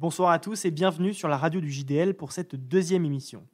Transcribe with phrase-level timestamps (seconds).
[0.00, 3.44] Bonsoir à tous et bienvenue sur la radio du JDL pour cette deuxième émission.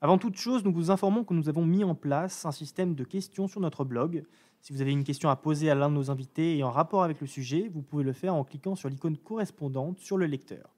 [0.00, 3.04] Avant toute chose, nous vous informons que nous avons mis en place un système de
[3.04, 4.24] questions sur notre blog.
[4.60, 7.04] Si vous avez une question à poser à l'un de nos invités et en rapport
[7.04, 10.74] avec le sujet, vous pouvez le faire en cliquant sur l'icône correspondante sur le lecteur.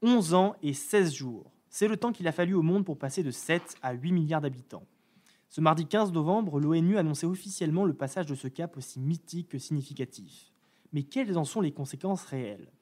[0.00, 1.52] 11 ans et 16 jours.
[1.68, 4.40] C'est le temps qu'il a fallu au monde pour passer de 7 à 8 milliards
[4.40, 4.86] d'habitants.
[5.50, 9.58] Ce mardi 15 novembre, l'ONU annonçait officiellement le passage de ce cap aussi mythique que
[9.58, 10.50] significatif.
[10.94, 12.72] Mais quelles en sont les conséquences réelles?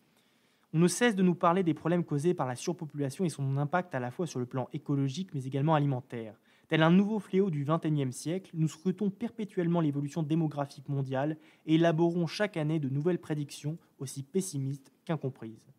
[0.74, 3.94] On ne cesse de nous parler des problèmes causés par la surpopulation et son impact
[3.94, 6.34] à la fois sur le plan écologique mais également alimentaire.
[6.68, 12.26] Tel un nouveau fléau du XXIe siècle, nous scrutons perpétuellement l'évolution démographique mondiale et élaborons
[12.26, 15.72] chaque année de nouvelles prédictions aussi pessimistes qu'incomprises.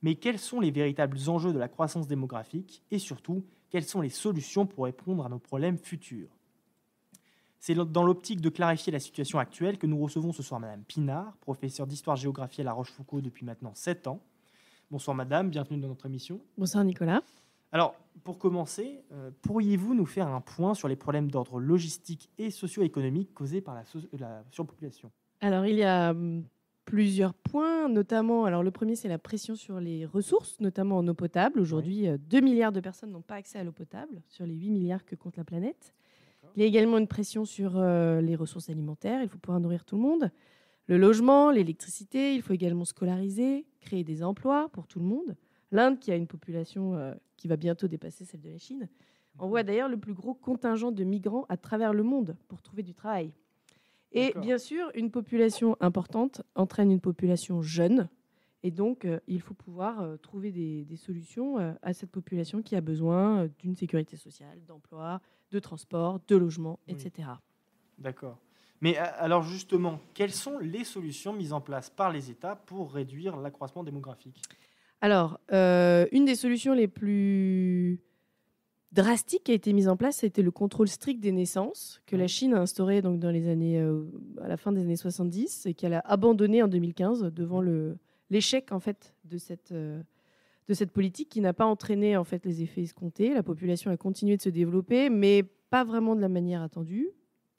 [0.00, 4.08] Mais quels sont les véritables enjeux de la croissance démographique et surtout, quelles sont les
[4.08, 6.30] solutions pour répondre à nos problèmes futurs?
[7.64, 11.36] C'est dans l'optique de clarifier la situation actuelle que nous recevons ce soir Madame Pinard,
[11.36, 14.20] professeure d'histoire-géographie à La Rochefoucauld depuis maintenant 7 ans.
[14.90, 16.40] Bonsoir Madame, bienvenue dans notre émission.
[16.58, 17.22] Bonsoir Nicolas.
[17.70, 17.94] Alors,
[18.24, 23.32] pour commencer, euh, pourriez-vous nous faire un point sur les problèmes d'ordre logistique et socio-économique
[23.32, 23.84] causés par la,
[24.18, 25.12] la surpopulation?
[25.40, 26.42] Alors, il y a hum,
[26.84, 31.14] plusieurs points, notamment, alors le premier c'est la pression sur les ressources, notamment en eau
[31.14, 31.60] potable.
[31.60, 34.70] Aujourd'hui, 2 euh, milliards de personnes n'ont pas accès à l'eau potable sur les 8
[34.70, 35.94] milliards que compte la planète.
[36.56, 39.84] Il y a également une pression sur euh, les ressources alimentaires, il faut pouvoir nourrir
[39.84, 40.30] tout le monde.
[40.86, 45.36] Le logement, l'électricité, il faut également scolariser, créer des emplois pour tout le monde.
[45.70, 48.88] L'Inde, qui a une population euh, qui va bientôt dépasser celle de la Chine,
[49.38, 52.94] envoie d'ailleurs le plus gros contingent de migrants à travers le monde pour trouver du
[52.94, 53.32] travail.
[54.12, 58.08] Et bien sûr, une population importante entraîne une population jeune.
[58.62, 62.76] Et donc, euh, il faut pouvoir euh, trouver des, solutions euh, à cette population qui
[62.76, 67.28] a besoin d'une sécurité sociale, d'emploi, de transport, de logement, etc.
[67.98, 68.38] D'accord.
[68.80, 73.36] Mais alors justement, quelles sont les solutions mises en place par les États pour réduire
[73.36, 74.42] l'accroissement démographique?
[75.00, 78.00] Alors, une des solutions les plus
[78.92, 82.28] drastique qui a été mise en place, c'était le contrôle strict des naissances que la
[82.28, 84.04] Chine a instauré donc dans les années, euh,
[84.40, 87.96] à la fin des années 70 et qu'elle a abandonné en 2015 devant le,
[88.32, 90.02] l'échec en fait de cette, euh,
[90.66, 93.34] de cette politique qui n'a pas entraîné en fait les effets escomptés.
[93.34, 97.10] La population a continué de se développer, mais pas vraiment de la manière attendue.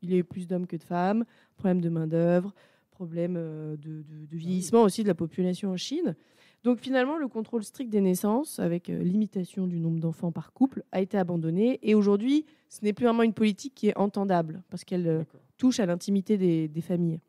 [0.02, 1.24] Il y a eu plus d'hommes que de femmes,
[1.56, 2.54] problème de main d'œuvre,
[2.92, 6.16] problème euh, de, de, vieillissement aussi de la population en Chine.
[6.64, 10.84] Donc finalement, le contrôle strict des naissances, avec euh, limitation du nombre d'enfants par couple,
[10.92, 11.80] a été abandonné.
[11.84, 15.26] Et aujourd'hui, ce n'est plus vraiment une politique qui est entendable, parce qu'elle
[15.58, 17.20] touche à l'intimité des, familles.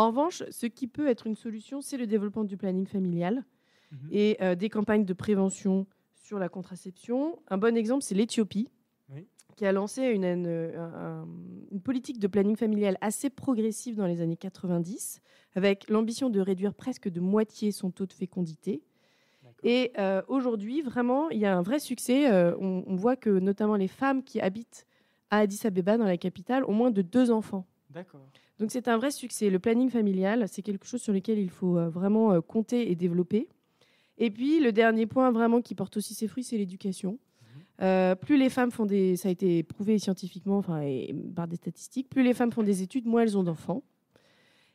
[0.00, 3.44] En revanche, ce qui peut être une solution, c'est le développement du planning familial
[3.92, 4.08] mhm.
[4.10, 7.38] et euh, des campagnes de prévention sur la contraception.
[7.48, 8.70] Un bon exemple, c'est l'Éthiopie,
[9.56, 15.20] qui a lancé une, une, politique de planning familial assez progressive dans les années 90,
[15.54, 18.82] avec l'ambition de réduire presque de moitié son taux de fécondité.
[19.64, 22.32] Et euh, aujourd'hui, vraiment, il y a un vrai succès.
[22.32, 24.86] Euh, on, voit que notamment les femmes qui habitent
[25.28, 27.66] à Addis Abeba, dans la capitale, ont moins de deux enfants.
[28.60, 29.50] Donc c'est un vrai succès.
[29.50, 33.48] Le planning familial, c'est quelque chose sur lequel il faut euh, vraiment compter et développer.
[34.18, 37.18] Et puis le dernier point vraiment qui porte aussi ses fruits, c'est l'éducation.
[37.80, 38.16] Mhm.
[38.16, 42.08] plus les femmes font des, ça a été prouvé scientifiquement, enfin et par des statistiques,
[42.10, 43.82] plus les femmes font des études, moins elles ont d'enfants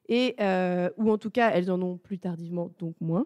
[0.07, 3.25] et euh, ou en tout cas elles en ont plus tardivement, donc moins.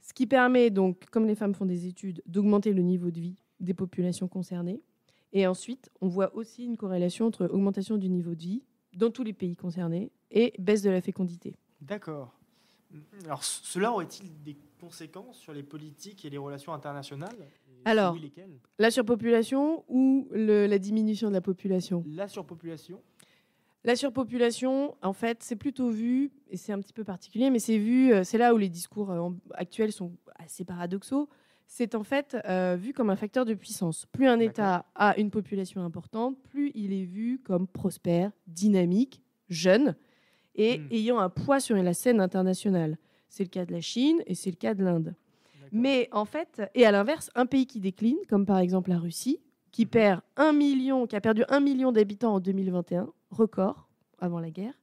[0.00, 3.36] Ce qui permet donc, comme les femmes font des études, d'augmenter le niveau de vie
[3.60, 4.82] des populations concernées.
[5.32, 8.62] Et ensuite, on voit aussi une corrélation entre augmentation du niveau de vie
[8.94, 11.54] dans tous les pays concernés et baisse de la fécondité.
[11.80, 12.32] D'accord.
[13.24, 17.36] Alors, cela aurait-il des conséquences sur les politiques et les relations internationales?
[17.84, 18.16] Alors,
[18.78, 22.04] la surpopulation ou la diminution de la population?
[22.06, 23.00] La surpopulation
[23.84, 27.78] la surpopulation, en fait, c'est plutôt vu, et c'est un petit peu particulier, mais c'est
[27.78, 31.28] vu, euh, c'est là où les discours euh, actuels sont assez paradoxaux.
[31.74, 34.04] C'est en fait euh, vu comme un facteur de puissance.
[34.12, 39.96] Plus un État a une population importante, plus il est vu comme prospère, dynamique, jeune
[40.54, 40.88] et hmm.
[40.90, 42.98] ayant un poids sur la scène internationale.
[43.30, 45.14] C'est le cas de la Chine et c'est le cas de l'Inde.
[45.72, 49.40] Mais en fait, et à l'inverse, un pays qui décline, comme par exemple la Russie,
[49.70, 49.90] qui mhm.
[49.90, 54.78] perd un million, qui a perdu un million d'habitants en 2021, record avant la guerre.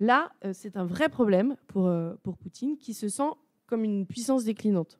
[0.00, 3.32] Là, euh, c'est un vrai problème pour, euh, pour Poutine qui se sent
[3.66, 4.98] comme une puissance déclinante.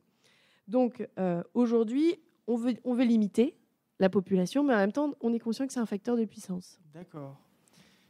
[0.67, 2.15] Donc euh, aujourd'hui,
[2.47, 3.55] on veut, on veut limiter
[3.99, 6.79] la population, mais en même temps, on est conscient que c'est un facteur de puissance.
[6.93, 7.37] D'accord.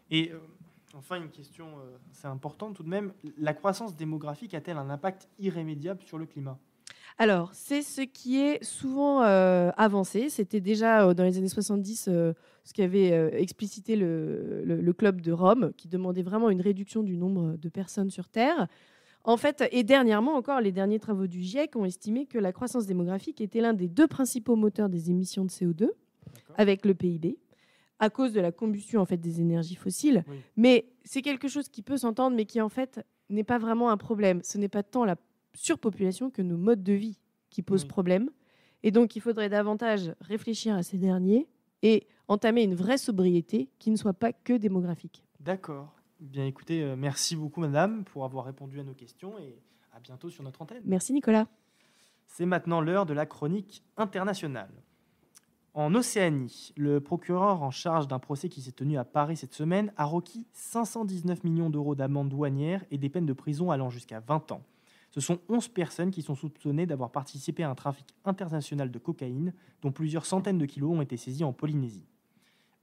[0.10, 0.32] Et
[0.96, 1.68] enfin, une question,
[2.12, 6.58] c'est important tout de même, la croissance démographique a-t-elle un impact irrémédiable sur le climat?
[7.18, 10.30] Alors, c'est ce qui est souvent euh, avancé.
[10.30, 12.34] C'était déjà euh, dans les années 70 euh,
[12.64, 17.70] ce qu'avait explicité le, club de Rome, qui demandait vraiment une réduction du nombre de
[17.70, 18.68] personnes sur Terre.
[19.24, 22.86] En fait, et dernièrement encore, les derniers travaux du GIEC ont estimé que la croissance
[22.86, 25.90] démographique était l'un des deux principaux moteurs des émissions de CO2
[26.58, 27.38] avec le PIB
[28.00, 30.26] à cause de la combustion en fait des énergies fossiles.
[30.58, 33.98] Mais c'est quelque chose qui peut s'entendre, mais qui en fait n'est pas vraiment un
[33.98, 34.42] problème.
[34.44, 35.16] Ce n'est pas tant la
[35.54, 37.18] surpopulation que nos modes de vie
[37.50, 38.30] qui posent problème.
[38.82, 41.48] Et donc, il faudrait davantage réfléchir à ces derniers
[41.82, 45.24] et entamer une vraie sobriété qui ne soit pas que démographique.
[45.40, 45.96] D'accord.
[46.24, 49.62] Bien écoutez, euh, merci beaucoup madame pour avoir répondu à nos questions et
[49.92, 50.82] à bientôt sur notre antenne.
[50.86, 51.48] Merci Nicolas.
[52.28, 54.72] C'est maintenant l'heure de la chronique internationale.
[55.74, 59.92] En Océanie, le procureur en charge d'un procès qui s'est tenu à Paris cette semaine
[59.98, 64.54] a requis 519 millions d'euros d'amende douanière et des peines de prison allant jusqu'à 20
[64.54, 64.64] ans.
[65.12, 69.54] Ce sont 11 personnes qui sont soupçonnées d'avoir participé à un trafic international de cocaïne,
[69.82, 72.08] dont plusieurs centaines de kilos ont été saisis en Polynésie.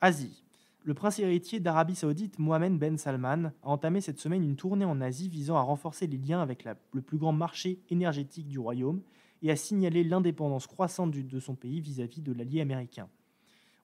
[0.03, 0.45] Asie.
[0.83, 5.03] Le prince héritier d'Arabie saoudite Mohamed Ben Salman a entamé cette semaine une tournée en
[5.03, 9.03] Asie visant à renforcer les liens avec le plus grand marché énergétique du royaume
[9.43, 13.09] et a signalé l'indépendance croissante de son pays vis-à-vis de l'allié américain.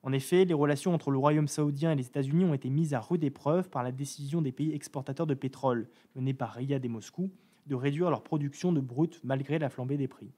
[0.01, 2.99] En effet, les relations entre le Royaume saoudien et les États-Unis ont été mises à
[2.99, 7.29] rude épreuve par la décision des pays exportateurs de pétrole, menée par Riyad et Moscou,
[7.65, 10.31] de réduire leur production de brut malgré la flambée des prix.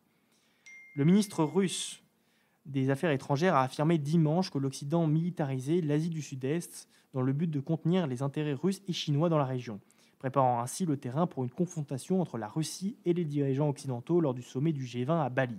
[0.96, 2.02] Le ministre russe
[2.66, 7.50] des Affaires étrangères a affirmé dimanche que l'Occident militarisait l'Asie du Sud-Est dans le but
[7.50, 9.80] de contenir les intérêts russes et chinois dans la région
[10.20, 14.34] préparant ainsi le terrain pour une confrontation entre la Russie et les dirigeants occidentaux lors
[14.34, 15.58] du sommet du G20 à Bali.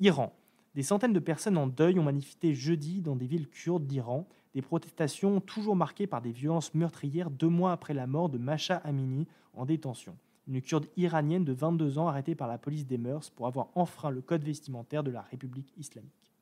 [0.00, 0.32] Iran.
[0.74, 4.62] Des centaines de personnes en deuil ont manifesté jeudi dans des villes kurdes d'Iran, des
[4.62, 9.26] protestations toujours marquées par des violences meurtrières deux mois après la mort de Masha Amini
[9.54, 13.46] en détention, une kurde iranienne de 22 ans arrêtée par la police des mœurs pour
[13.46, 16.32] avoir enfreint le code vestimentaire de la République islamique.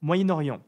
[0.00, 0.60] Moyen-Orient.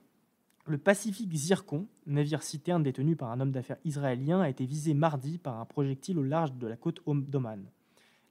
[0.66, 5.38] Le Pacific Zircon, navire citerne détenu par un homme d'affaires israélien, a été visé mardi
[5.38, 7.64] par un projectile au large de la côte d'Oman.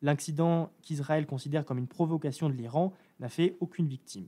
[0.01, 4.27] L'incident qu'Israël considère comme une provocation de l'Iran n'a fait aucune victime.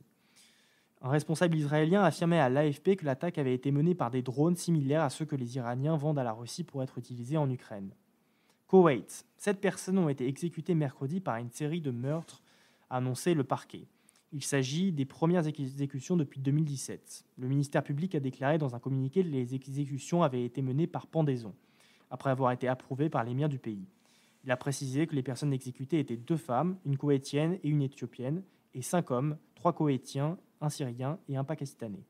[1.02, 4.56] Un responsable israélien a affirmé à l'AFP que l'attaque avait été menée par des drones
[4.56, 7.92] similaires à ceux que les Iraniens vendent à la Russie pour être utilisés en Ukraine.
[8.68, 9.26] Koweït.
[9.38, 12.42] Sept personnes ont été exécutées mercredi par une série de meurtres,
[12.90, 13.88] a annoncé le parquet.
[14.32, 17.26] Il s'agit des premières exécutions depuis 2017.
[17.38, 21.06] Le ministère public a déclaré dans un communiqué que les exécutions avaient été menées par
[21.08, 21.54] pendaison,
[22.10, 23.88] après avoir été approuvées par l'émir du pays.
[24.44, 28.44] Il a précisé que les personnes exécutées étaient deux femmes, une koweïtienne et une éthiopienne,
[28.74, 32.04] et cinq hommes, trois koweïtiens, un syrien et un pakistanais.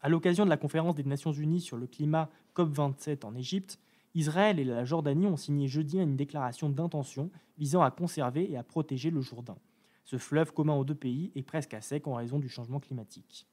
[0.00, 3.78] À l'occasion de la conférence des Nations Unies sur le climat COP27 en Égypte,
[4.14, 8.62] Israël et la Jordanie ont signé jeudi une déclaration d'intention visant à conserver et à
[8.62, 9.56] protéger le Jourdain.
[10.04, 13.46] Ce fleuve commun aux deux pays est presque à sec en raison du changement climatique.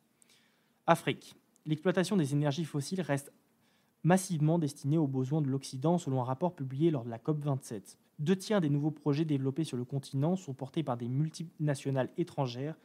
[0.87, 1.35] Afrique.
[1.65, 3.31] L'exploitation des énergies fossiles reste
[4.03, 7.97] massivement destinée aux besoins de l'Occident selon un rapport publié lors de la COP27.
[8.17, 12.75] Deux tiers des nouveaux projets développés sur le continent sont portés par des multinationales étrangères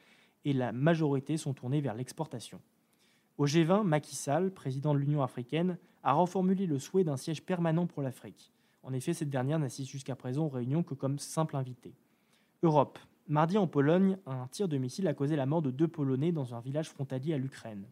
[0.44, 2.60] et la majorité sont tournés vers l'exportation.
[3.36, 7.86] Au G20, Macky Sall, président de l'Union africaine, a reformulé le souhait d'un siège permanent
[7.86, 8.52] pour l'Afrique.
[8.84, 11.94] En effet, cette dernière n'assiste jusqu'à présent aux réunions que comme simple invité.
[12.62, 12.98] Europe.
[13.26, 16.54] Mardi en Pologne, un tir de missile a causé la mort de deux Polonais dans
[16.54, 17.86] un village frontalier à l'Ukraine.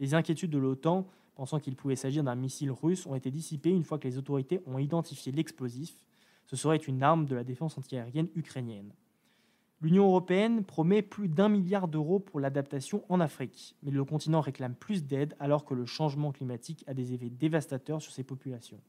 [0.00, 3.82] Les inquiétudes de l'OTAN, pensant qu'il pouvait s'agir d'un missile russe, ont été dissipées une
[3.82, 6.04] fois que les autorités ont identifié l'explosif.
[6.46, 8.92] Ce serait une arme de la défense antiaérienne ukrainienne.
[9.82, 14.74] L'Union européenne promet plus d'un milliard d'euros pour l'adaptation en Afrique, mais le continent réclame
[14.74, 18.80] plus d'aide alors que le changement climatique a des effets dévastateurs sur ses populations.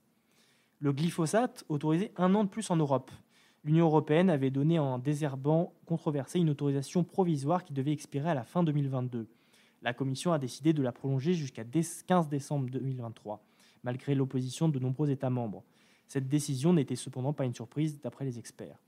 [0.80, 3.12] Le glyphosate, autorisé un an de plus en Europe,
[3.66, 8.46] l'Union européenne avait donné en désherbant controversé une autorisation provisoire qui devait expirer à la
[8.46, 9.28] fin 2022.
[9.82, 13.44] La Commission a décidé de la prolonger jusqu'à 15 décembre 2023,
[13.84, 15.66] malgré l'opposition de nombreux États membres.
[16.08, 18.82] Cette décision n'était cependant pas une surprise d'après les experts.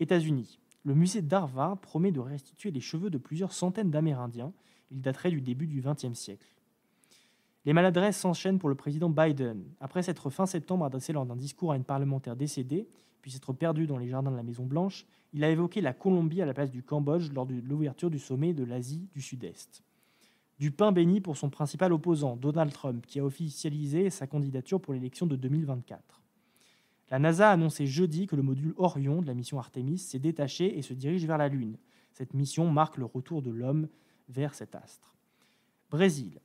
[0.00, 0.58] États-Unis.
[0.84, 4.52] Le musée d'Harvard promet de restituer les cheveux de plusieurs centaines d'Amérindiens.
[4.90, 6.46] Il daterait du début du XXe siècle.
[7.64, 9.64] Les maladresses s'enchaînent pour le président Biden.
[9.80, 12.86] Après s'être fin septembre adressé lors d'un discours à une parlementaire décédée,
[13.22, 16.46] puis s'être perdu dans les jardins de la Maison-Blanche, il a évoqué la Colombie à
[16.46, 19.82] la place du Cambodge lors de l'ouverture du sommet de l'Asie du Sud-Est.
[20.58, 24.92] Du pain béni pour son principal opposant, Donald Trump, qui a officialisé sa candidature pour
[24.92, 26.23] l'élection de 2024.
[27.10, 30.78] La NASA a annoncé jeudi que le module Orion de la mission Artemis s'est détaché
[30.78, 31.76] et se dirige vers la Lune.
[32.12, 33.88] Cette mission marque le retour de l'homme
[34.28, 35.14] vers cet astre.
[35.90, 36.40] Brésil.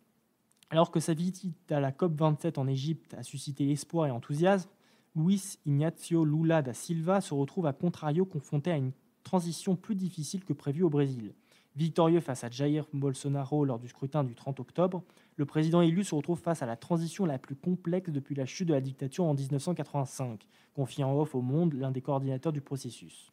[0.69, 4.69] Alors que sa visite à la COP27 en Égypte a suscité espoir et enthousiasme,
[5.15, 8.91] Luis Ignacio Lula da Silva se retrouve à contrario confronté à une
[9.23, 11.33] transition plus difficile que prévu au Brésil.
[11.79, 15.01] Victorieux face à Jair Bolsonaro lors du scrutin du 30 octobre,
[15.37, 18.67] le président élu se retrouve face à la transition la plus complexe depuis la chute
[18.67, 20.45] de la dictature en 1985,
[20.75, 23.31] confie en off au Monde l'un des coordinateurs du processus.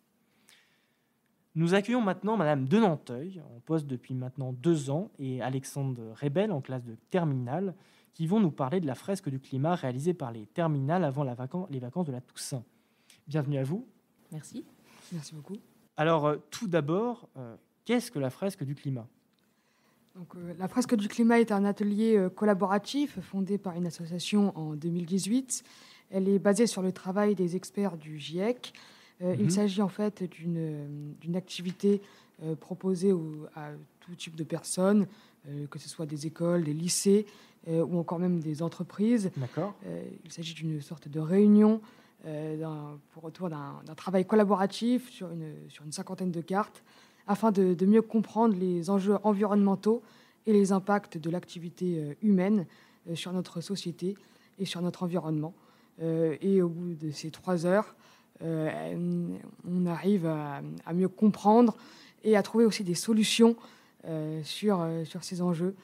[1.56, 6.60] Nous accueillons maintenant Madame Denanteuil, en poste depuis maintenant deux ans, et Alexandre Rebel, en
[6.60, 7.74] classe de terminale,
[8.14, 11.80] qui vont nous parler de la fresque du climat réalisée par les terminales avant les
[11.80, 12.62] vacances de la Toussaint.
[13.26, 13.88] Bienvenue à vous.
[14.30, 14.64] Merci.
[15.12, 15.56] Merci beaucoup.
[15.96, 19.06] Alors, euh, tout d'abord, euh, qu'est-ce que la fresque du climat?
[20.14, 24.74] Donc, euh, la fresque du climat est un atelier collaboratif fondé par une association en
[24.74, 25.64] 2018.
[26.10, 28.74] Elle est basée sur le travail des experts du GIEC.
[29.22, 29.50] Il mhm.
[29.50, 32.02] s'agit en fait d'une activité
[32.60, 33.14] proposée
[33.54, 35.06] à tout type de personnes,
[35.70, 37.24] que ce soit des écoles, des lycées
[37.66, 39.30] ou encore même des entreprises.
[40.24, 41.80] il s'agit d'une sorte de réunion
[42.26, 46.82] euh, pour retour d'un travail collaboratif sur une, sur une cinquantaine de cartes
[47.26, 50.02] afin de, mieux comprendre les enjeux environnementaux
[50.46, 52.66] et les impacts de l'activité euh, humaine
[53.08, 54.16] euh, sur notre société
[54.58, 55.54] et sur notre environnement.
[55.98, 57.94] et au bout de ces trois heures,
[58.40, 60.62] on arrive à,
[60.94, 61.76] mieux comprendre
[62.24, 63.54] et à trouver aussi des solutions
[64.42, 65.74] sur, sur ces enjeux.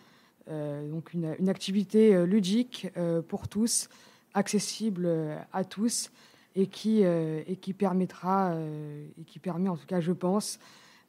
[0.49, 2.89] donc une, une activité ludique
[3.29, 3.91] pour tous,
[4.33, 5.07] accessible
[5.53, 6.11] à tous
[6.55, 10.59] et qui, euh, et qui permettra, euh, et qui permet en tout cas, je pense,
[10.59, 10.61] euh,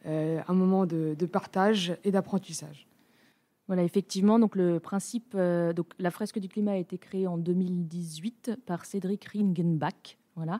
[0.05, 2.87] un moment de, partage et d'apprentissage.
[3.67, 8.59] Voilà, effectivement, donc le principe, donc la fresque du climat a été créée en 2018
[8.65, 10.17] par Cédric Ringenbach.
[10.35, 10.59] Voilà.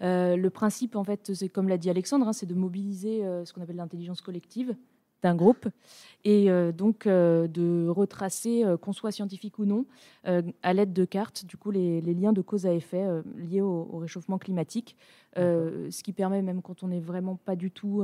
[0.00, 3.62] le principe, en fait, c'est comme l'a dit Alexandre, hein, c'est de mobiliser ce qu'on
[3.62, 4.76] appelle l'intelligence collective
[5.22, 5.68] d'un groupe
[6.24, 9.86] et euh, donc euh, de retracer, euh, qu'on soit scientifique ou non,
[10.62, 14.38] à l'aide de cartes, du coup, les, liens de cause à effet liés au, réchauffement
[14.38, 14.96] climatique,
[15.36, 18.02] ce qui permet, même quand on n'est vraiment pas du tout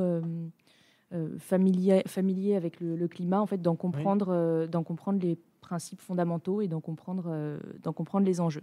[1.38, 6.69] familier, familier avec le, climat, en fait, d'en comprendre, d'en comprendre les principes fondamentaux et
[6.69, 8.62] d'en comprendre, d'en comprendre les enjeux.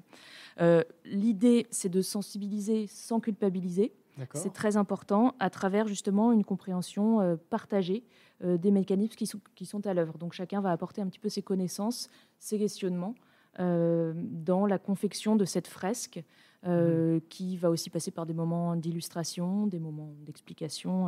[1.05, 3.93] L'idée, c'est de sensibiliser sans culpabiliser.
[4.33, 8.03] C'est très important à travers justement une compréhension partagée
[8.45, 10.17] euh, des mécanismes qui sont, qui sont à l'œuvre.
[10.17, 13.13] Donc chacun va apporter un petit peu ses connaissances, ses questionnements
[13.59, 16.23] euh, dans la confection de cette fresque
[16.65, 17.21] euh, mmh.
[17.27, 21.07] qui va aussi passer par des moments d'illustration, des moments d'explication.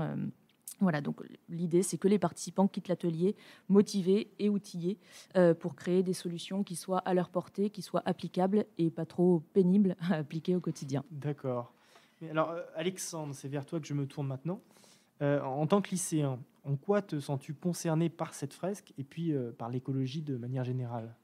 [0.80, 3.36] Voilà, donc l'idée, c'est que les participants quittent l'atelier
[3.70, 4.98] motivés et outillés
[5.60, 9.44] pour créer des solutions qui soient à leur portée, qui soient applicables et pas trop
[9.54, 11.04] pénibles à appliquer au quotidien.
[11.12, 11.72] D'accord.
[12.28, 14.60] Alors, Alexandre, c'est vers toi que je me tourne maintenant.
[15.22, 19.52] en tant que lycéen, en quoi te sens-tu concerné par cette fresque et puis euh,
[19.52, 21.16] par l'écologie de manière générale?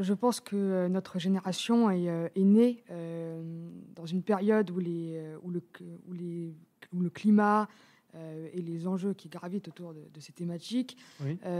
[0.00, 2.84] Je pense que euh, notre génération est, euh, née
[3.94, 5.62] dans une période où, les, où, le,
[6.06, 6.54] où, les,
[6.98, 7.68] le, climat
[8.14, 10.96] et les enjeux qui gravitent autour de, ces thématiques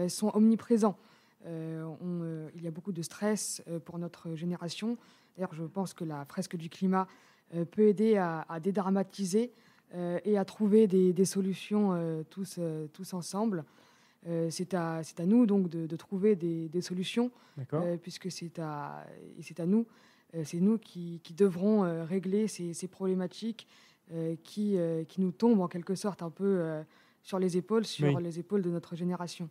[0.08, 0.98] sont omniprésents.
[1.44, 4.96] il y a beaucoup de stress pour notre génération.
[5.36, 7.06] D'ailleurs, je pense que la fresque du climat
[7.70, 9.52] peut aider à, à dédramatiser
[9.94, 13.64] euh, et à trouver des, solutions euh, tous, euh, tous ensemble.
[14.48, 17.32] c'est à, à nous donc de, trouver des, solutions,
[18.02, 19.04] puisque c'est à,
[19.58, 19.86] à nous,
[20.44, 23.66] c'est nous qui, qui, devrons régler ces, ces problématiques
[24.42, 24.76] qui,
[25.08, 26.82] qui nous tombent en quelque sorte un peu
[27.22, 29.48] sur les épaules, sur les épaules de notre génération.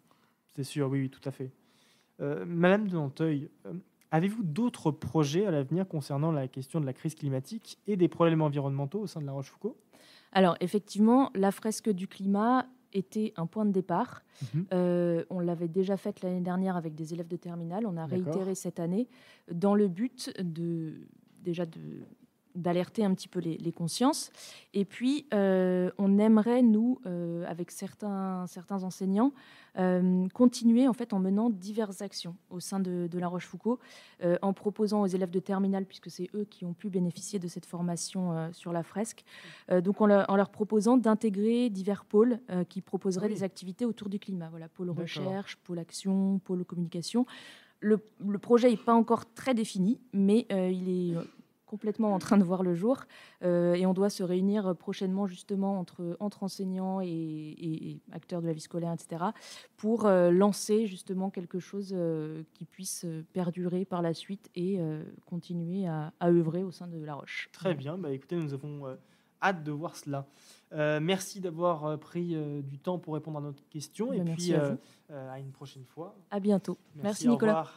[0.55, 1.51] C'est sûr, oui, oui, tout à fait.
[2.19, 3.49] Madame de Nanteuil,
[4.11, 8.41] avez-vous d'autres projets à l'avenir concernant la question de la crise climatique et des problèmes
[8.41, 9.75] environnementaux au sein de La Rochefoucauld?
[10.31, 14.23] Alors, effectivement, la fresque du climat était un point de départ.
[14.53, 14.65] Mhm.
[14.73, 17.85] Euh, on l'avait déjà faite l'année dernière avec des élèves de terminale.
[17.85, 19.07] On a réitéré cette année
[19.51, 20.93] dans le but de
[21.41, 21.79] déjà de
[22.55, 24.31] d'alerter un petit peu les, consciences.
[24.73, 29.33] Et puis, euh, on aimerait, nous, euh, avec certains, certains enseignants,
[29.77, 33.77] euh, continuer en fait en menant diverses actions au sein de, La Rochefoucauld,
[34.41, 37.65] en proposant aux élèves de terminale, puisque c'est eux qui ont pu bénéficier de cette
[37.65, 39.23] formation sur la fresque,
[39.83, 44.49] donc en leur, proposant d'intégrer divers pôles qui proposeraient des activités autour du climat.
[44.49, 47.25] Voilà, pôle recherche, pôle action, pôle communication.
[47.81, 51.17] Le, le projet n'est pas encore très défini, mais il est
[51.69, 53.03] complètement en train de voir le jour.
[53.43, 58.53] Euh, et on doit se réunir prochainement justement entre, entre enseignants et, acteurs de la
[58.53, 59.25] vie scolaire, etc.,
[59.77, 64.79] pour euh, lancer justement quelque chose euh, qui puisse perdurer par la suite et
[65.25, 67.49] continuer à, œuvrer au sein de La Roche.
[67.51, 67.97] Très bien.
[67.97, 68.97] Bah, écoutez, nous avons
[69.41, 70.25] hâte de voir cela.
[70.99, 74.11] merci d'avoir pris du temps pour répondre à notre question.
[74.11, 74.77] et bah, puis, à,
[75.31, 76.15] à, une prochaine fois.
[76.31, 76.77] À bientôt.
[76.95, 77.67] Merci, merci Nicolas.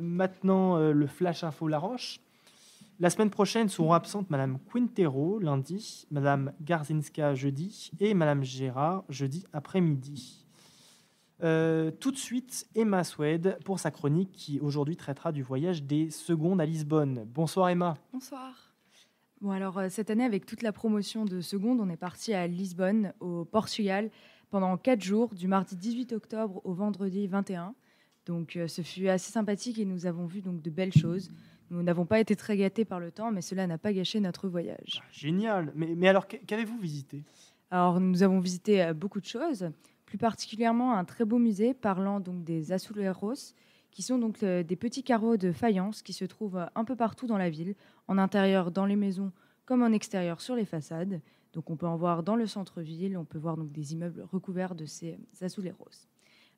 [0.00, 2.20] maintenant, le Flash Info La Roche.
[2.98, 9.44] La semaine prochaine seront absentes Madame Quintero lundi, Madame Garzinska jeudi et Madame Gérard jeudi
[9.52, 10.46] après-midi.
[11.42, 16.08] Euh, tout de suite, Emma Swed pour sa chronique qui aujourd'hui traitera du voyage des
[16.08, 17.26] secondes à Lisbonne.
[17.26, 17.98] Bonsoir Emma.
[18.14, 18.72] Bonsoir.
[19.42, 22.46] Bon alors euh, cette année avec toute la promotion de secondes, on est parti à
[22.46, 24.10] Lisbonne au Portugal
[24.48, 27.74] pendant quatre jours du mardi 18 octobre au vendredi 21.
[28.24, 31.30] Donc euh, ce fut assez sympathique et nous avons vu donc de belles choses.
[31.70, 34.48] Nous n'avons pas été très gâtés par le temps, mais cela n'a pas gâché notre
[34.48, 35.00] voyage.
[35.02, 35.72] Ah, génial.
[35.74, 37.24] Mais, mais alors qu'avez-vous visité?
[37.70, 39.70] Alors nous avons visité beaucoup de choses
[40.06, 43.54] plus particulièrement un très beau musée parlant donc des azulejos,
[43.90, 47.26] qui sont donc euh, des petits carreaux de faïence qui se trouvent un peu partout
[47.26, 47.74] dans la ville,
[48.08, 49.32] en intérieur dans les maisons
[49.64, 51.20] comme en extérieur sur les façades.
[51.52, 54.74] Donc on peut en voir dans le centre-ville, on peut voir donc des immeubles recouverts
[54.74, 56.06] de ces azulejos.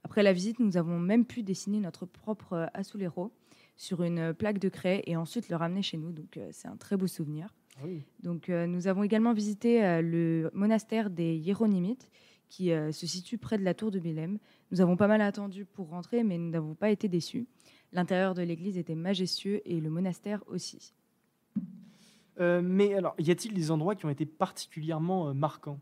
[0.05, 3.33] Après la visite, nous avons même pu dessiner notre propre azulero
[3.79, 6.13] sur une plaque de craie et ensuite le ramener chez nous.
[6.13, 7.55] Donc euh, c'est un très beau souvenir.
[7.81, 7.87] Ah
[8.25, 12.11] donc euh, nous avons également visité le monastère des Hiéronymites
[12.49, 14.39] qui euh, se situe près de la tour de Bélem.
[14.71, 17.47] Nous avons pas mal attendu pour rentrer, mais nous n'avons pas été déçus.
[17.93, 20.93] L'intérieur de l'église était majestueux et le monastère aussi.
[22.41, 25.81] Euh, mais alors, y a-t-il des endroits qui ont été particulièrement euh, marquants?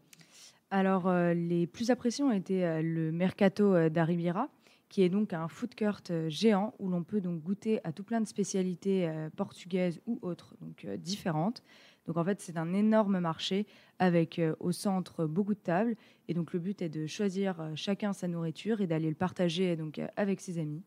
[0.70, 4.48] Alors, les plus appréciés ont été le Mercato d'Aribira,
[4.88, 8.20] qui est donc un food court géant où l'on peut donc goûter à tout plein
[8.20, 11.62] de spécialités portugaises ou autres, donc différentes.
[12.06, 13.66] Donc en fait, c'est un énorme marché
[13.98, 15.96] avec euh, au centre beaucoup de tables.
[16.28, 19.76] Et donc le but est de choisir euh, chacun sa nourriture et d'aller le partager
[19.76, 20.82] donc euh, avec ses amis.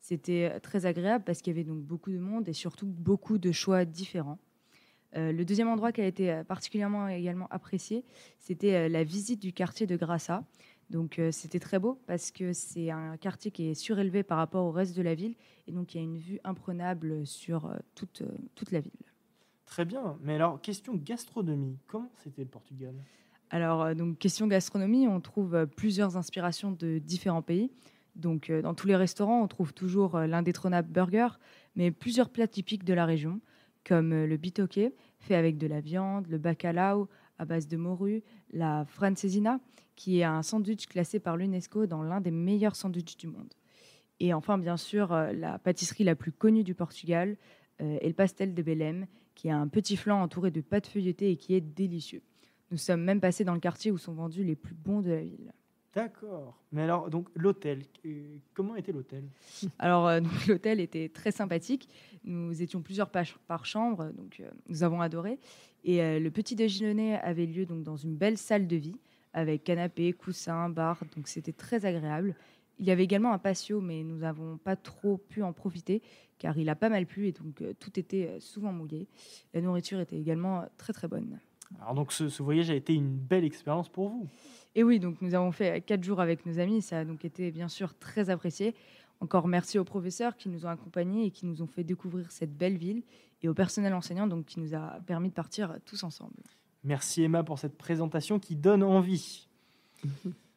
[0.00, 3.52] C'était très agréable parce qu'il y avait donc beaucoup de monde et surtout beaucoup de
[3.52, 4.38] choix différents.
[5.14, 8.04] le deuxième endroit qui a été particulièrement également apprécié,
[8.40, 10.42] c'était la visite du quartier de Grassa.
[10.92, 14.70] Donc c'était très beau parce que c'est un quartier qui est surélevé par rapport au
[14.70, 15.34] reste de la ville
[15.66, 18.22] et donc il y a une vue imprenable sur toute,
[18.54, 18.92] toute la ville.
[19.72, 20.18] Très bien.
[20.20, 22.94] Mais alors, question gastronomie, comment c'était le Portugal?
[23.48, 27.70] Alors, euh, donc, question gastronomie, on trouve euh, plusieurs inspirations de différents pays.
[28.14, 31.28] Donc, euh, dans tous les restaurants, on trouve toujours l'indétrônable burger,
[31.74, 33.40] mais plusieurs plats typiques de la région,
[33.86, 37.08] comme le bitoque, fait avec de la viande, le bacalao
[37.38, 38.22] à base de morue,
[38.52, 39.58] la francesina,
[39.96, 43.52] qui est un sandwich classé par l'UNESCO dans l'un des meilleurs sandwichs du monde.
[44.20, 47.36] Et enfin, bien sûr, la pâtisserie la plus connue du Portugal
[47.80, 51.36] est le pastel de Belém, qui a un petit flanc entouré de pâte feuilletée et
[51.36, 52.22] qui est délicieux.
[52.70, 55.22] Nous sommes même passés dans le quartier où sont vendus les plus bons de la
[55.22, 55.52] ville.
[55.94, 56.56] D'accord.
[56.72, 59.24] Mais alors, donc l'hôtel, euh, comment était l'hôtel?
[59.78, 61.86] Alors, euh, l'hôtel était très sympathique.
[62.24, 65.38] Nous étions plusieurs par, chambre, donc euh, nous avons adoré.
[65.84, 68.94] Et le petit déjeuner avait lieu donc dans une belle salle de vie
[69.32, 71.02] avec canapé, coussin, bar.
[71.16, 72.34] Donc c'était très agréable.
[72.78, 76.02] Il y avait également un patio, mais nous n'avons pas trop pu en profiter
[76.42, 79.06] car il a pas mal plu et donc euh, tout était euh, souvent mouillé.
[79.54, 81.38] La nourriture était également très très bonne.
[81.80, 84.28] Alors donc ce, voyage a été une belle expérience pour vous?
[84.74, 87.52] Et oui, donc nous avons fait quatre jours avec nos amis, ça a donc été
[87.52, 88.74] bien sûr très apprécié.
[89.20, 92.56] Encore merci aux professeurs qui nous ont accompagnés et qui nous ont fait découvrir cette
[92.56, 93.04] belle ville
[93.42, 96.34] et au personnel enseignant donc qui nous a permis de partir tous ensemble.
[96.84, 99.48] Merci Emma pour cette présentation qui donne envie.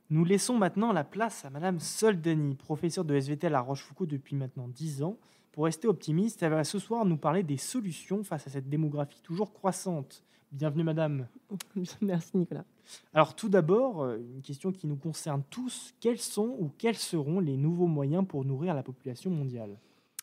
[0.09, 4.35] Nous laissons maintenant la place à Madame Soldani, professeure de SVT à La Rochefoucauld depuis
[4.35, 5.17] maintenant 10 ans.
[5.51, 9.21] Pour rester optimiste, elle va ce soir nous parler des solutions face à cette démographie
[9.21, 10.23] toujours croissante.
[10.51, 11.27] Bienvenue Madame.
[12.01, 12.65] Merci Nicolas.
[13.13, 15.93] Alors tout d'abord, euh, une question qui nous concerne tous.
[15.99, 19.77] Quels sont ou quels seront les nouveaux moyens pour nourrir la population mondiale?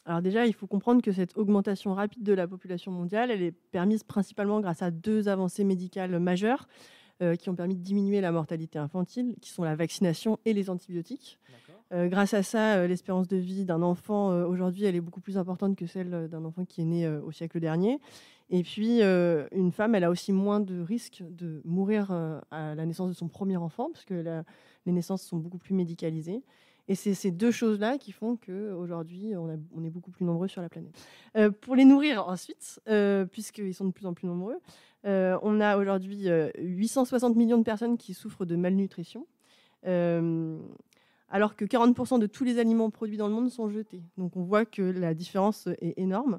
[0.05, 3.53] Alors déjà, il faut comprendre que cette augmentation rapide de la population mondiale, elle est
[3.53, 6.67] permise principalement grâce à deux avancées médicales majeures.
[7.23, 10.71] Euh, qui ont permis de diminuer la mortalité infantile, qui sont la vaccination et les
[10.71, 11.39] antibiotiques.
[11.93, 15.39] Euh, grâce à ça, euh, l'espérance de vie d'un enfant aujourd'hui, elle est beaucoup plus
[15.39, 18.01] importante que celle d'un enfant qui est né au siècle dernier.
[18.51, 22.11] Et puis, une femme, elle a aussi moins de risques de mourir
[22.51, 24.43] à la naissance de son premier enfant, parce que
[24.87, 26.43] les naissances sont beaucoup plus médicalisées.
[26.93, 30.61] Et c'est ces deux choses-là qui font qu'aujourd'hui, on, on est beaucoup plus nombreux sur
[30.61, 30.95] la planète.
[31.63, 32.81] pour les nourrir ensuite,
[33.33, 34.59] puisqu'ils sont de plus en plus nombreux,
[35.05, 36.29] euh, on a aujourd'hui
[36.59, 39.27] 860 euh, millions de personnes qui souffrent de malnutrition,
[39.87, 40.59] euh,
[41.29, 44.03] alors que 40% de tous les aliments produits dans le monde sont jetés.
[44.17, 46.39] Donc on voit que la différence est énorme.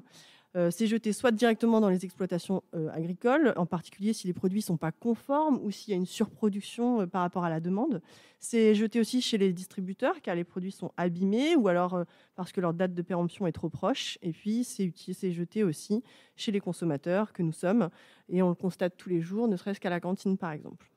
[0.56, 4.60] Euh, c'est jeté soit directement dans les exploitations euh, agricoles, en particulier si les produits
[4.60, 7.58] ne sont pas conformes ou s'il y a une surproduction euh, par rapport à la
[7.58, 8.00] demande.
[8.38, 12.04] C'est jeté aussi chez les distributeurs car les produits sont abîmés ou alors
[12.36, 14.18] parce que leur date de péremption est trop proche.
[14.22, 16.04] Et puis c'est jeté aussi
[16.36, 17.88] chez les consommateurs que nous sommes
[18.28, 20.93] et on le constate tous les jours, ne serait-ce qu'à la cantine par exemple.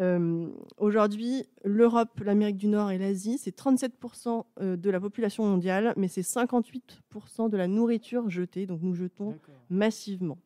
[0.00, 5.92] Euh, aujourd'hui, l'Europe, l'Amérique du Nord et l'Asie, c'est 37% euh, de la population mondiale,
[5.96, 8.66] mais c'est 58% de la nourriture jetée.
[8.66, 9.36] Donc nous jetons
[9.70, 10.38] massivement.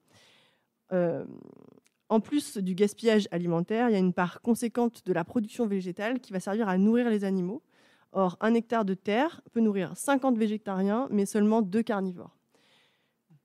[0.92, 1.24] Euh,
[2.08, 6.20] en plus du gaspillage alimentaire, il y a une part conséquente de la production végétale
[6.20, 7.62] qui va servir à nourrir les animaux.
[8.12, 12.36] Or, un hectare de terre peut nourrir 50 végétariens, mais seulement deux carnivores.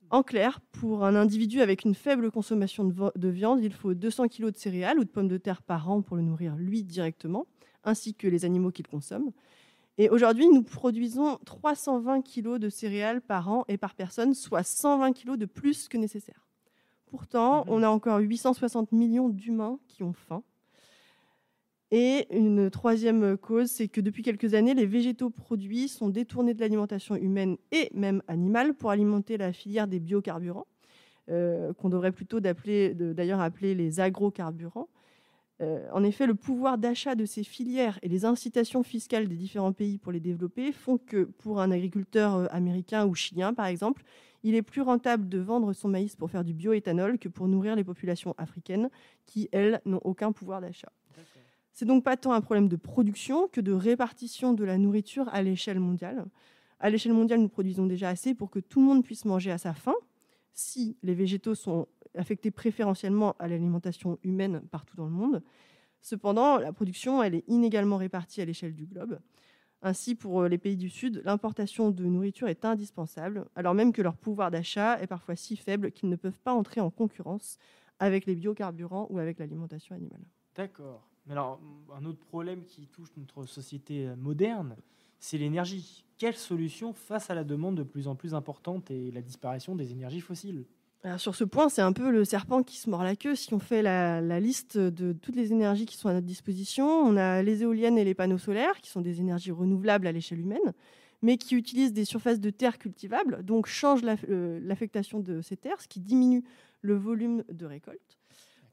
[0.09, 4.51] En clair, pour un individu avec une faible consommation de, viande, il faut 200 kg
[4.51, 7.45] de céréales ou de pommes de terre par an pour le nourrir lui directement,
[7.83, 9.31] ainsi que les animaux qu'il consomme.
[9.97, 15.11] Et aujourd'hui, nous produisons 320 kg de céréales par an et par personne, soit 120
[15.11, 16.47] kg de plus que nécessaire.
[17.07, 17.71] Pourtant, mhm.
[17.71, 20.43] on a encore 860 millions d'humains qui ont faim.
[21.91, 26.59] Et une troisième cause, c'est que depuis quelques années, les végétaux produits sont détournés de
[26.59, 30.67] l'alimentation humaine et même animale pour alimenter la filière des biocarburants,
[31.29, 34.89] euh, qu'on devrait plutôt d'ailleurs appeler les agrocarburants.
[35.61, 39.73] Euh, en effet, le pouvoir d'achat de ces filières et les incitations fiscales des différents
[39.73, 44.03] pays pour les développer font que pour un agriculteur euh, américain ou chilien, par exemple,
[44.43, 47.75] il est plus rentable de vendre son maïs pour faire du bioéthanol que pour nourrir
[47.75, 48.89] les populations africaines
[49.25, 50.91] qui, elles, n'ont aucun pouvoir d'achat.
[51.77, 55.43] C'est donc pas tant un problème de production que de répartition de la nourriture à
[55.43, 56.25] l'échelle mondiale.
[56.79, 59.59] À l'échelle mondiale, nous produisons déjà assez pour que tout le monde puisse manger à
[59.59, 59.93] sa faim.
[60.53, 65.43] Si les végétaux sont affectés préférentiellement à l'alimentation humaine partout dans le monde,
[66.01, 69.19] cependant, la production elle est inégalement répartie à l'échelle du globe.
[69.83, 74.01] Ainsi, pour euh, les pays du Sud, l'importation de nourriture est indispensable, alors même que
[74.01, 77.59] leur pouvoir d'achat est parfois si faible qu'ils ne peuvent pas entrer en concurrence
[77.99, 80.25] avec les biocarburants ou avec l'alimentation animale.
[80.55, 81.07] D'accord.
[81.29, 81.59] Alors,
[81.95, 84.75] un autre problème qui touche notre société euh, moderne,
[85.19, 86.05] c'est l'énergie.
[86.17, 89.91] Quelle solution face à la demande de plus en plus importante et la disparition des
[89.91, 90.65] énergies fossiles?
[91.17, 93.35] Sur ce point, c'est un peu le serpent qui se mord la queue.
[93.35, 97.15] Si on fait la, liste de toutes les énergies qui sont à notre disposition, on
[97.15, 100.73] a les éoliennes et les panneaux solaires, qui sont des énergies renouvelables à l'échelle humaine,
[101.21, 105.79] mais qui utilisent des surfaces de terre cultivables, donc changent euh, l'affectation de ces terres,
[105.79, 106.43] ce qui diminue
[106.81, 108.17] le volume de récolte.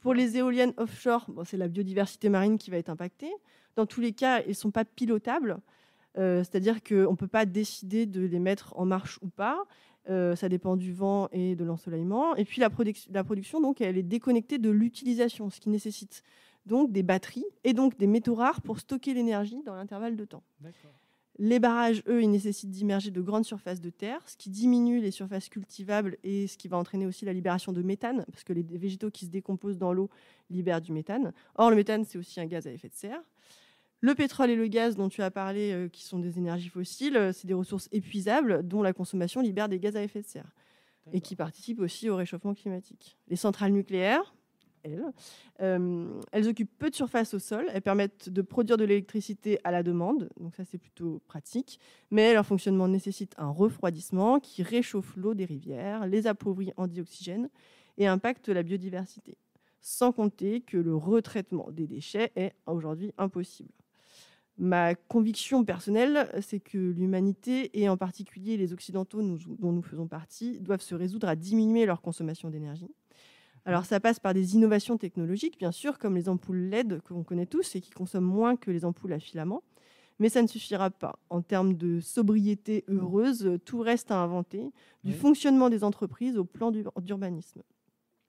[0.04, 3.32] Pour les éoliennes offshore, c'est la biodiversité marine qui va être impactée.
[3.74, 5.56] Dans tous les cas, elles ne sont pas pilotables.
[6.18, 9.64] Euh, c'est-à-dire qu'on ne peut pas décider de les mettre en marche ou pas.
[10.10, 12.36] Euh, ça dépend du vent et de l'ensoleillement.
[12.36, 12.68] Et puis la,
[13.12, 16.22] la, production, donc, elle est déconnectée de l'utilisation, ce qui nécessite
[16.66, 20.42] donc des batteries et donc des métaux rares pour stocker l'énergie dans l'intervalle de temps.
[21.38, 25.10] Les barrages, eux, ils nécessitent d'immerger de grandes surfaces de terre, ce qui diminue les
[25.10, 28.62] surfaces cultivables et ce qui va entraîner aussi la libération de méthane, parce que les
[28.62, 30.10] végétaux qui se décomposent dans l'eau
[30.48, 31.32] libèrent du méthane.
[31.56, 33.20] Or, le méthane, c'est aussi un gaz à effet de serre.
[34.00, 37.16] Le pétrole et le gaz dont tu as parlé, euh, qui sont des énergies fossiles,
[37.16, 40.52] euh, c'est des ressources épuisables dont la consommation libère des gaz à effet de serre
[41.12, 43.18] et qui participent aussi au réchauffement climatique.
[43.28, 44.34] Les centrales nucléaires,
[44.84, 45.04] elles.
[45.60, 49.70] Euh, elles occupent peu de surface au sol, elles permettent de produire de l'électricité à
[49.70, 55.16] la demande, donc ça c'est plutôt pratique, mais leur fonctionnement nécessite un refroidissement qui réchauffe
[55.16, 57.48] l'eau des rivières, les appauvrit en dioxygène
[57.98, 59.36] et impacte la biodiversité.
[59.80, 63.72] Sans compter que le retraitement des déchets est aujourd'hui impossible.
[64.56, 70.60] Ma conviction personnelle, c'est que l'humanité, et en particulier les Occidentaux dont nous faisons partie,
[70.60, 72.88] doivent se résoudre à diminuer leur consommation d'énergie
[73.64, 77.24] alors ça passe par des innovations technologiques, bien sûr, comme les ampoules LED que l'on
[77.24, 79.62] connaît tous et qui consomment moins que les ampoules à filament.
[80.18, 81.18] Mais ça ne suffira pas.
[81.28, 84.70] En termes de sobriété heureuse, tout reste à inventer,
[85.02, 87.62] du fonctionnement des entreprises au plan d'urbanisme.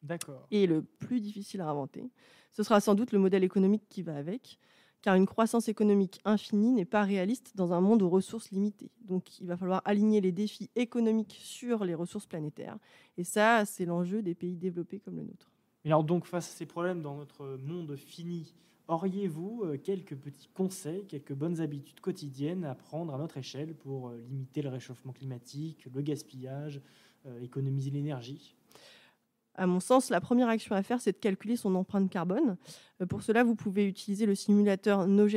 [0.01, 0.47] D'accord.
[0.51, 2.09] Et le plus difficile à inventer,
[2.51, 4.59] ce sera sans doute le modèle économique qui va avec
[5.05, 8.89] car une croissance économique infinie n'est pas réaliste dans un monde aux ressources limitées.
[9.01, 12.79] Donc il va falloir aligner les défis économiques sur les ressources planétaires.
[13.15, 15.51] Et ça, c'est l'enjeu des pays développés comme le nôtre.
[15.83, 18.55] Et alors donc face à ces problèmes dans notre monde fini,
[18.87, 24.07] auriez-vous euh, quelques petits conseils, quelques bonnes habitudes quotidiennes à prendre à notre échelle pour
[24.07, 26.81] euh, limiter le réchauffement climatique, le gaspillage,
[27.27, 28.55] euh, économiser l'énergie?
[29.57, 32.57] À mon sens, la première action à faire, c'est de calculer son empreinte carbone.
[33.01, 35.27] Euh, pour cela, vous pouvez utiliser le simulateur No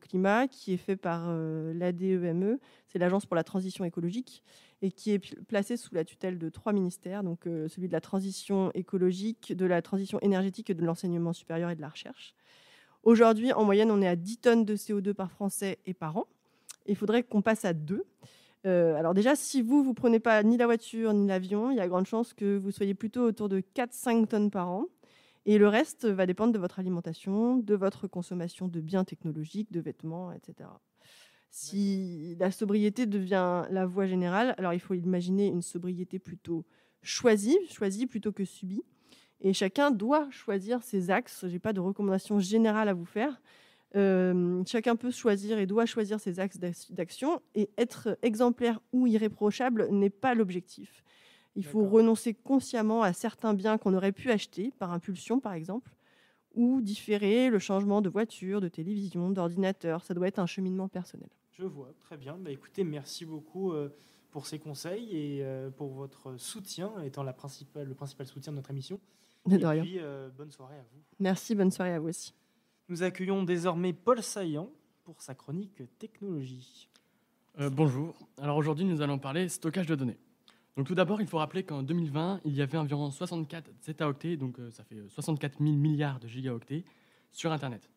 [0.00, 2.60] Climat, qui est fait par euh, l'ADEME, e.
[2.86, 4.42] c'est l'Agence pour la transition écologique,
[4.82, 8.00] et qui est placé sous la tutelle de trois ministères, donc euh, celui de la
[8.00, 12.34] transition écologique, de la transition énergétique, de l'enseignement supérieur et de la recherche.
[13.02, 16.26] Aujourd'hui, en moyenne, on est à 10 tonnes de CO2 par Français et par an.
[16.86, 18.04] Il faudrait qu'on passe à 2.
[18.66, 21.80] Euh, alors déjà, si vous, vous prenez pas ni la voiture ni l'avion, il y
[21.80, 24.86] a grande chance que vous soyez plutôt autour de 4-5 tonnes par an.
[25.44, 29.78] Et le reste va dépendre de votre alimentation, de votre consommation de biens technologiques, de
[29.78, 30.68] vêtements, etc.
[31.50, 36.64] Si la sobriété devient la voie générale, alors il faut imaginer une sobriété plutôt
[37.02, 38.82] choisie, choisie plutôt que subie.
[39.40, 41.42] Et chacun doit choisir ses axes.
[41.46, 43.40] Je n'ai pas de recommandation générale à vous faire.
[43.94, 46.58] Euh, chacun peut choisir et doit choisir ses axes
[46.90, 51.04] d'action et être exemplaire ou irréprochable n'est pas l'objectif.
[51.54, 55.90] Il faut renoncer consciemment à certains biens qu'on aurait pu acheter par impulsion, par exemple,
[56.54, 60.04] ou différer le changement de voiture, de télévision, d'ordinateur.
[60.04, 61.30] Ça doit être un cheminement personnel.
[61.52, 62.36] Je vois, très bien.
[62.36, 63.88] Bah, écoutez, merci beaucoup euh,
[64.30, 68.56] pour ces conseils et euh, pour votre soutien, étant la principale, le principal soutien de
[68.56, 69.00] notre émission.
[69.46, 69.82] De et rien.
[69.82, 71.00] puis, euh, bonne soirée à vous.
[71.20, 72.34] Merci, bonne soirée à vous aussi.
[72.88, 74.70] Nous accueillons désormais Paul Saillant
[75.02, 76.88] pour sa chronique technologie.
[77.58, 78.14] Euh, bonjour.
[78.40, 80.18] Alors aujourd'hui, nous allons parler stockage de données.
[80.76, 84.60] Donc tout d'abord, il faut rappeler qu'en 2020, il y avait environ 64 zetaoctets, donc
[84.60, 86.84] euh, ça fait 64 000 milliards de gigaoctets
[87.32, 87.90] sur Internet.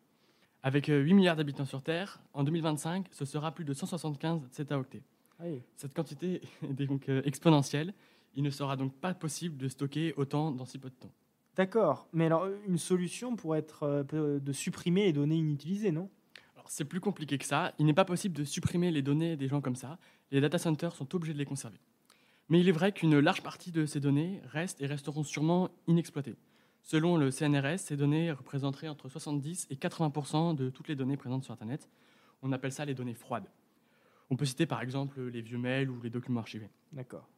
[0.62, 5.02] Avec euh, 8 milliards d'habitants sur Terre, en 2025, ce sera plus de 175 zetaoctets.
[5.40, 5.62] Oui.
[5.76, 7.94] Cette quantité est donc euh, exponentielle.
[8.34, 11.12] Il ne sera donc pas possible de stocker autant dans si peu de temps.
[11.60, 16.08] D'accord, mais alors une solution pourrait être euh, peut- de supprimer les données inutilisées, non?
[16.54, 17.74] Alors, c'est plus compliqué que ça.
[17.78, 19.98] Il n'est pas possible de supprimer les données des gens comme ça.
[20.30, 21.76] Les data centers sont obligés de les conserver.
[22.48, 26.34] Mais il est vrai qu'une large partie de ces données restent et resteront sûrement inexploitées.
[26.82, 31.44] Selon le CNRS, ces données représenteraient entre 70 et 80 de toutes les données présentes
[31.44, 31.90] sur Internet.
[32.40, 33.50] On appelle ça les données froides.
[34.30, 36.70] On peut citer par exemple les vieux mails ou les documents archivés.
[36.90, 37.28] D'accord.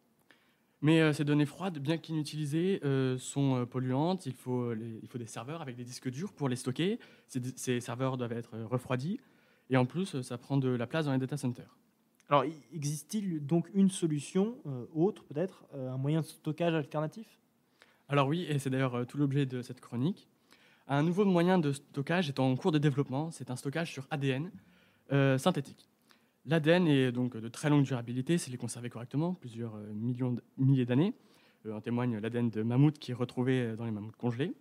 [0.85, 4.27] Mais euh, ces données froides, bien qu'inutilisées, euh, sont euh, polluantes.
[4.27, 6.99] Il faut, les- il faut des serveurs avec des disques durs pour les stocker.
[7.29, 9.21] Ces, ces serveurs doivent être refroidis.
[9.71, 11.79] Et en plus, ça prend de la place dans les data centers.
[12.29, 14.57] Alors, existe-t-il donc une solution
[14.95, 17.27] autre, peut-être, un moyen de stockage alternatif?
[18.09, 20.29] Alors oui, et c'est d'ailleurs tout l'objet de cette chronique.
[20.88, 23.31] Un nouveau moyen de stockage est en cours de développement.
[23.31, 24.51] C'est un stockage sur ADN
[25.38, 25.88] synthétique.
[26.45, 30.85] L'ADN est donc de très longue durabilité s'il est conservé correctement, plusieurs euh, millions milliers
[30.85, 31.15] d'années.
[31.67, 34.55] Euh, en témoigne l'ADN de mammouth qui est retrouvé euh, dans les mammouths congelés.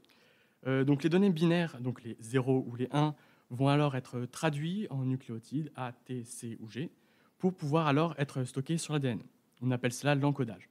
[0.86, 3.16] Donc les données binaires, donc les 0 ou les 1,
[3.50, 6.92] vont alors être traduits en nucléotides A, T, C ou G
[7.40, 9.22] pour pouvoir alors être stockés sur l'ADN.
[9.64, 10.70] On appelle cela l'encodage.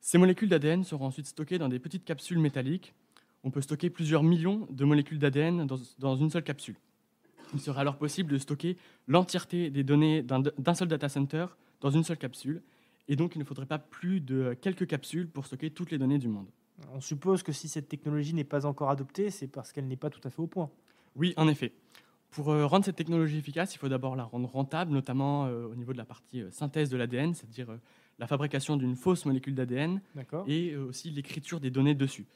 [0.00, 2.92] Ces molécules d'ADN seront ensuite stockées dans des petites capsules métalliques.
[3.44, 5.68] On peut stocker plusieurs millions de molécules d'ADN
[6.00, 6.74] dans une seule capsule.
[7.54, 11.46] Il sera alors possible de stocker l'entièreté des données d'un seul data center
[11.80, 12.62] dans une seule capsule.
[13.08, 16.18] Et donc, il ne faudrait pas plus de quelques capsules pour stocker toutes les données
[16.18, 16.48] du monde.
[16.92, 20.10] On suppose que si cette technologie n'est pas encore adoptée, c'est parce qu'elle n'est pas
[20.10, 20.70] tout à fait au point.
[21.16, 21.72] Oui, en effet.
[22.30, 25.74] Pour euh, rendre cette technologie efficace, il faut d'abord la rendre rentable, notamment euh, au
[25.74, 27.78] niveau de la partie euh, synthèse de l'ADN, c'est-à-dire
[28.18, 30.00] la fabrication d'une fausse molécule d'ADN
[30.46, 32.26] et aussi l'écriture des données dessus.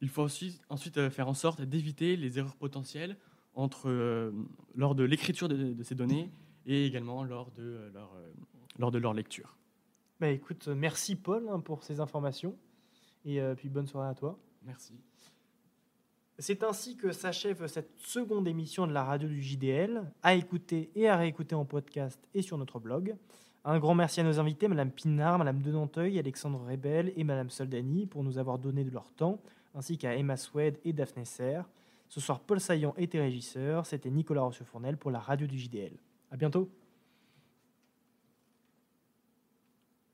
[0.00, 3.16] Il faut aussi, ensuite faire en sorte d'éviter les erreurs potentielles
[3.54, 4.30] entre, euh,
[4.74, 6.30] lors de l'écriture de, de ces données
[6.66, 8.32] et également lors de, euh, leur, euh,
[8.78, 9.56] lors de leur lecture.
[10.20, 12.56] Bah, écoute, merci Paul hein, pour ces informations.
[13.24, 14.36] Et puis bonne soirée à toi.
[14.64, 14.94] Merci.
[16.38, 21.08] C'est ainsi que s'achève cette seconde émission de la radio du JDL, à écouter et
[21.08, 23.14] à réécouter en podcast et sur notre blog.
[23.64, 28.06] Un grand merci à nos invités, Madame Pinard, Madame Denanteuil, Alexandre Rebel et Madame Soldani,
[28.06, 29.40] pour nous avoir donné de leur temps,
[29.76, 31.68] ainsi qu'à Emma Swed et Daphné Serre.
[32.12, 35.94] Ce soir, Paul Saillant était régisseur, c'était Nicolas Rochefournel pour la radio du JDL.
[36.30, 36.68] À bientôt